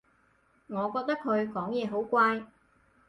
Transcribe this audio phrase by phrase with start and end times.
[0.65, 2.47] 我覺得佢講嘢好怪